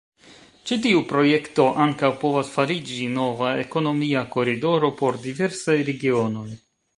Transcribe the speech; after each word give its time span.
Ĉi 0.69 0.75
tiu 0.85 1.01
projekto 1.09 1.65
ankaŭ 1.85 2.09
povas 2.23 2.49
fariĝi 2.55 3.05
nova 3.19 3.51
ekonomia 3.65 4.25
koridoro 4.37 4.91
por 5.03 5.21
diversaj 5.27 5.77
regionoj. 5.93 6.49